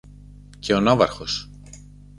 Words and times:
Και 0.59 0.73
ο 0.73 0.79
ναύαρχος. 0.79 1.49